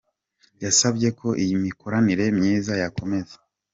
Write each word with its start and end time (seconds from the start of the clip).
Yasabye 0.63 1.07
ko 1.19 1.27
iyi 1.43 1.55
mikoranire 1.63 2.25
myiza 2.37 2.71
yakomeza. 2.81 3.35